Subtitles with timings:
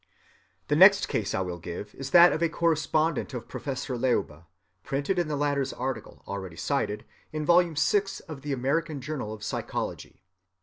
[0.67, 4.47] The next case I will give is that of a correspondent of Professor Leuba,
[4.83, 7.61] printed in the latter's article, already cited, in vol.
[7.61, 7.75] vi.
[8.27, 10.23] of the American Journal of Psychology.